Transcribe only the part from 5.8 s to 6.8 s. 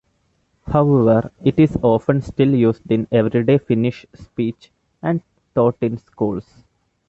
in schools.